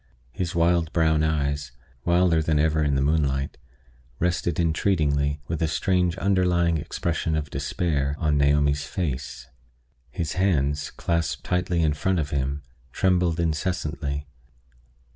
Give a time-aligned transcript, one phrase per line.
[0.31, 1.73] His wild brown eyes
[2.05, 3.59] wilder than ever in the moonlight
[4.17, 9.47] rested entreatingly, with a strange underlying expression of despair, on Naomi's face.
[10.09, 14.27] His hands, clasped lightly in front of him, trembled incessantly.